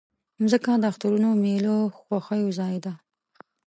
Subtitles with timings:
[0.41, 2.93] مځکه د اخترونو، میلو، خوښیو ځای ده.